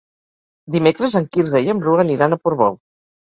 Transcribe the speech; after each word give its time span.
Dimecres 0.75 1.17
en 1.19 1.27
Quirze 1.37 1.61
i 1.67 1.71
en 1.75 1.83
Bru 1.83 1.99
aniran 2.05 2.33
a 2.33 2.39
Portbou. 2.47 2.81